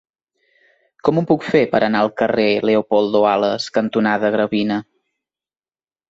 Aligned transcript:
Com 1.07 1.19
ho 1.19 1.23
puc 1.31 1.43
fer 1.49 1.59
per 1.73 1.81
anar 1.87 1.99
al 2.05 2.09
carrer 2.21 2.45
Leopoldo 2.69 3.21
Alas 3.33 3.67
cantonada 3.75 4.31
Gravina? 4.37 4.79